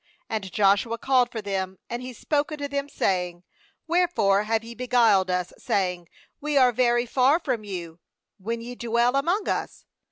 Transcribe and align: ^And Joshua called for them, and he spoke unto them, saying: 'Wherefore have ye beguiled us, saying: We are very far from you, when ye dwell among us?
^And 0.31 0.51
Joshua 0.51 0.97
called 0.97 1.31
for 1.31 1.43
them, 1.43 1.77
and 1.87 2.01
he 2.01 2.11
spoke 2.11 2.51
unto 2.51 2.67
them, 2.67 2.89
saying: 2.89 3.43
'Wherefore 3.85 4.45
have 4.45 4.63
ye 4.63 4.73
beguiled 4.73 5.29
us, 5.29 5.53
saying: 5.59 6.09
We 6.39 6.57
are 6.57 6.71
very 6.71 7.05
far 7.05 7.37
from 7.39 7.63
you, 7.63 7.99
when 8.39 8.61
ye 8.61 8.73
dwell 8.73 9.15
among 9.15 9.47
us? 9.47 9.85